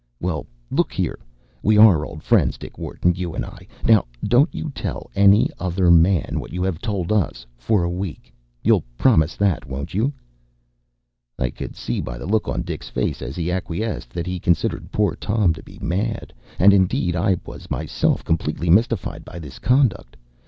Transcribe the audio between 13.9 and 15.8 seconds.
that he considered poor Tom to be